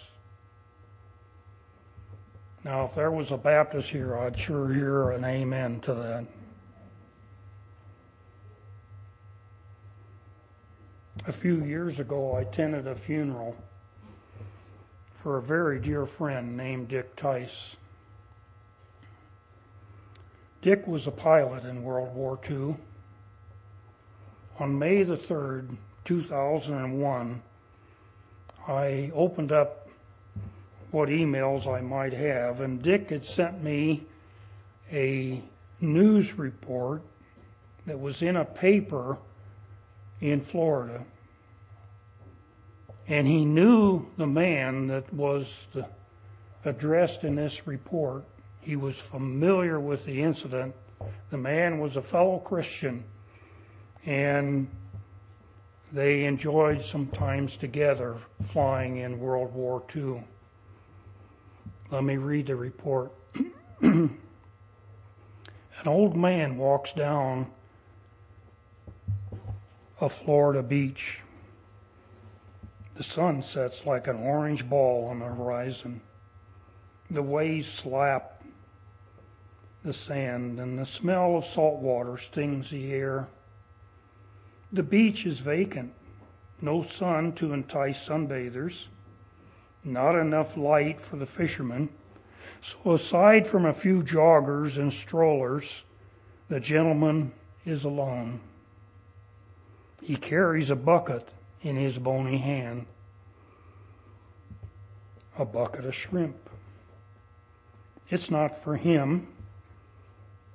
[2.64, 6.24] Now, if there was a Baptist here, I'd sure hear an amen to that.
[11.26, 13.56] A few years ago, I attended a funeral
[15.22, 17.76] for a very dear friend named Dick Tice.
[20.64, 22.74] Dick was a pilot in World War II.
[24.58, 27.42] On May the 3rd, 2001,
[28.66, 29.86] I opened up
[30.90, 34.06] what emails I might have, and Dick had sent me
[34.90, 35.42] a
[35.82, 37.02] news report
[37.84, 39.18] that was in a paper
[40.22, 41.04] in Florida.
[43.06, 45.86] And he knew the man that was the,
[46.64, 48.24] addressed in this report.
[48.64, 50.74] He was familiar with the incident.
[51.30, 53.04] The man was a fellow Christian,
[54.06, 54.68] and
[55.92, 58.16] they enjoyed some times together
[58.52, 60.24] flying in World War II.
[61.90, 63.12] Let me read the report.
[63.82, 64.18] An
[65.84, 67.48] old man walks down
[70.00, 71.18] a Florida beach.
[72.96, 76.00] The sun sets like an orange ball on the horizon.
[77.10, 78.33] The waves slap
[79.84, 83.28] the sand, and the smell of salt water stings the air.
[84.72, 85.92] The beach is vacant.
[86.60, 88.74] No sun to entice sunbathers.
[89.84, 91.90] Not enough light for the fishermen.
[92.62, 95.68] So aside from a few joggers and strollers,
[96.48, 97.32] the gentleman
[97.66, 98.40] is alone.
[100.00, 101.28] He carries a bucket
[101.60, 102.86] in his bony hand.
[105.38, 106.48] A bucket of shrimp.
[108.08, 109.28] It's not for him.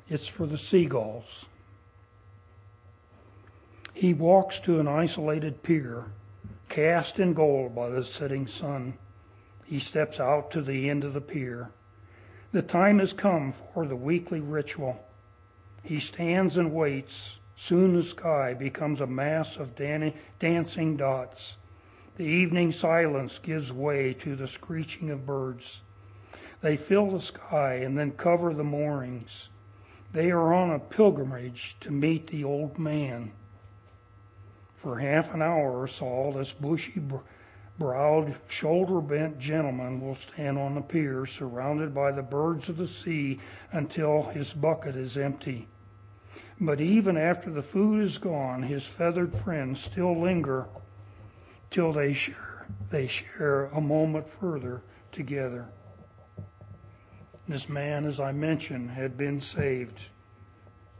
[0.09, 1.45] It's for the seagulls.
[3.93, 6.05] He walks to an isolated pier,
[6.67, 8.93] cast in gold by the setting sun.
[9.65, 11.69] He steps out to the end of the pier.
[12.51, 14.99] The time has come for the weekly ritual.
[15.83, 21.57] He stands and waits Soon the sky becomes a mass of dan- dancing dots.
[22.15, 25.81] The evening silence gives way to the screeching of birds.
[26.61, 29.49] They fill the sky and then cover the moorings.
[30.11, 33.31] They are on a pilgrimage to meet the old man.
[34.77, 37.01] For half an hour or so, this bushy
[37.77, 42.87] browed, shoulder bent gentleman will stand on the pier surrounded by the birds of the
[42.87, 43.39] sea
[43.71, 45.67] until his bucket is empty.
[46.59, 50.65] But even after the food is gone, his feathered friends still linger
[51.71, 54.81] till they share, they share a moment further
[55.11, 55.67] together.
[57.49, 59.99] This man, as I mentioned, had been saved,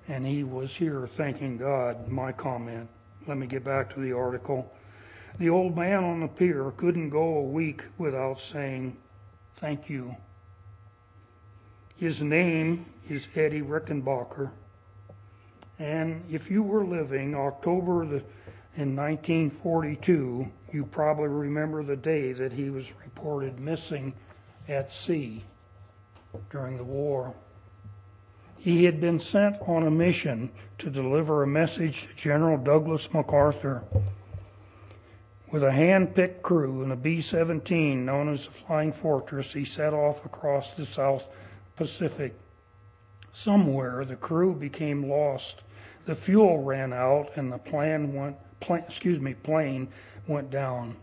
[0.07, 2.07] and he was here thanking God.
[2.07, 2.89] My comment.
[3.27, 4.73] Let me get back to the article.
[5.37, 8.97] The old man on the pier couldn't go a week without saying,
[9.57, 10.15] Thank you.
[11.97, 14.49] His name is Eddie Rickenbacker.
[15.77, 18.23] And if you were living October the,
[18.75, 24.15] in 1942, you probably remember the day that he was reported missing
[24.67, 25.43] at sea
[26.49, 27.34] during the war.
[28.57, 33.84] He had been sent on a mission to deliver a message to General Douglas MacArthur.
[35.51, 40.23] With a hand-picked crew and a B-17 known as the Flying Fortress, he set off
[40.25, 41.23] across the South
[41.75, 42.36] Pacific.
[43.32, 45.63] Somewhere the crew became lost
[46.09, 49.88] the fuel ran out and the plan went, plane, excuse me, plane
[50.27, 50.95] went down.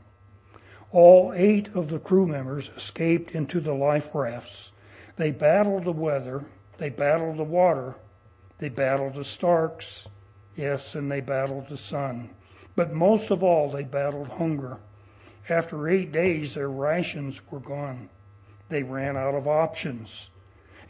[0.90, 4.72] All eight of the crew members escaped into the life rafts.
[5.16, 6.44] They battled the weather,
[6.78, 7.94] they battled the water,
[8.58, 10.06] they battled the Starks,
[10.56, 12.30] yes, and they battled the sun.
[12.74, 14.76] But most of all, they battled hunger.
[15.48, 18.08] After eight days, their rations were gone.
[18.68, 20.28] They ran out of options.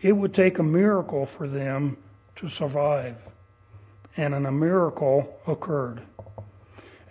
[0.01, 1.97] It would take a miracle for them
[2.37, 3.16] to survive
[4.16, 6.01] and a miracle occurred.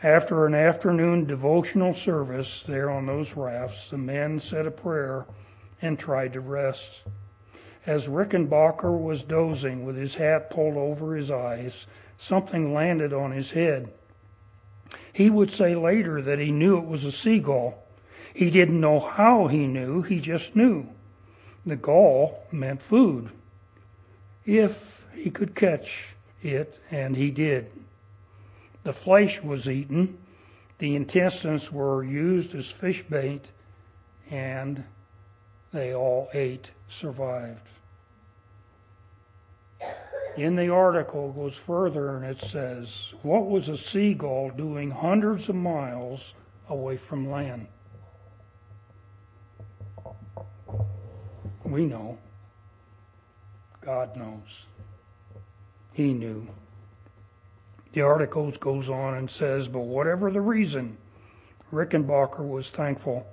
[0.02, 5.26] After an afternoon devotional service there on those rafts, the men said a prayer
[5.86, 6.90] and tried to rest.
[7.86, 11.86] As Rickenbacker was dozing with his hat pulled over his eyes,
[12.18, 13.94] something landed on his head.
[15.14, 17.84] He would say later that he knew it was a seagull.
[18.34, 20.88] He didn't know how he knew, he just knew.
[21.66, 23.30] The gull meant food.
[24.46, 24.76] If
[25.14, 25.90] he could catch
[26.42, 27.72] it, and he did.
[28.84, 30.18] The flesh was eaten,
[30.80, 33.46] the intestines were used as fish bait,
[34.30, 34.84] and
[35.76, 37.60] they all ate, survived.
[40.38, 42.90] In the article goes further and it says,
[43.22, 46.34] What was a seagull doing hundreds of miles
[46.70, 47.68] away from land?
[51.64, 52.18] We know.
[53.82, 54.66] God knows.
[55.94, 56.48] He knew.
[57.94, 60.98] The article goes on and says, but whatever the reason,
[61.72, 63.26] Rickenbacker was thankful.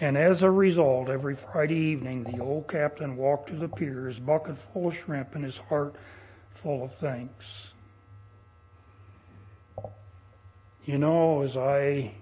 [0.00, 4.18] And as a result, every Friday evening, the old captain walked to the pier, his
[4.18, 5.96] bucket full of shrimp and his heart
[6.62, 7.44] full of thanks.
[10.84, 12.12] You know, as I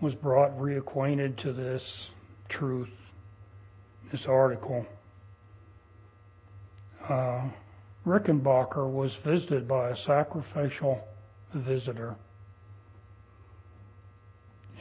[0.00, 2.08] was brought reacquainted to this
[2.48, 2.90] truth,
[4.12, 4.86] this article,
[7.08, 7.42] uh,
[8.06, 11.06] Rickenbacker was visited by a sacrificial
[11.54, 12.16] visitor.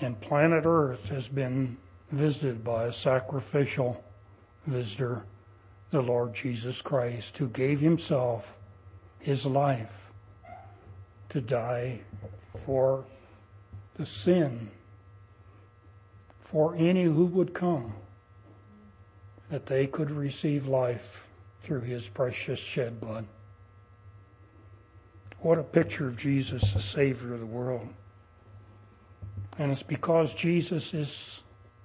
[0.01, 1.77] And planet Earth has been
[2.11, 4.01] visited by a sacrificial
[4.65, 5.23] visitor,
[5.91, 8.45] the Lord Jesus Christ, who gave himself,
[9.19, 9.91] his life,
[11.29, 11.99] to die
[12.65, 13.03] for
[13.97, 14.71] the sin
[16.51, 17.93] for any who would come,
[19.49, 21.23] that they could receive life
[21.63, 23.25] through his precious shed blood.
[25.41, 27.87] What a picture of Jesus, the Savior of the world.
[29.59, 31.41] And it's because Jesus is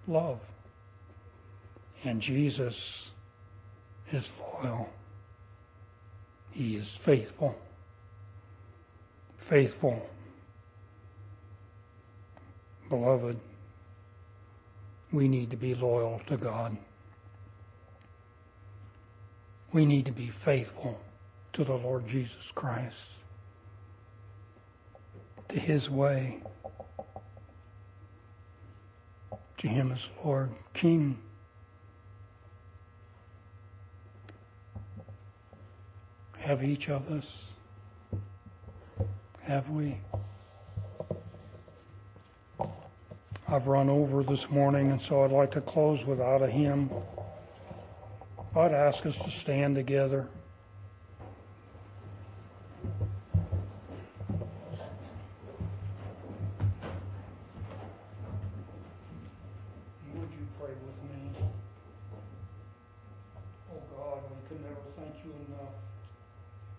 [0.07, 0.39] love.
[2.05, 3.11] And Jesus
[4.12, 4.89] is loyal.
[6.53, 7.57] He is faithful.
[9.49, 10.01] Faithful.
[12.89, 13.41] Beloved,
[15.12, 16.77] we need to be loyal to God.
[19.72, 20.97] We need to be faithful
[21.55, 22.95] to the Lord Jesus Christ,
[25.49, 26.41] to His way,
[29.65, 31.17] to Him as Lord, King.
[36.39, 37.27] Have each of us?
[39.41, 39.97] Have we?
[43.49, 46.91] I've run over this morning, and so I'd like to close without a hymn.
[48.55, 50.27] I'd ask us to stand together.